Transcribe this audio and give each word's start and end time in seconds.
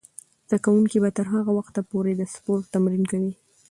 زده 0.47 0.57
کوونکې 0.65 0.97
به 1.03 1.09
تر 1.17 1.25
هغه 1.33 1.51
وخته 1.59 1.79
پورې 1.91 2.11
د 2.15 2.21
سپورت 2.33 2.63
تمرین 2.73 3.03
کوي. 3.11 3.33